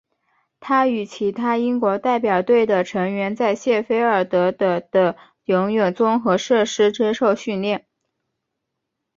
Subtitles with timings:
[0.59, 7.85] 他与其他英国代表队的成员在谢菲尔德的的游泳综合设施接受训练。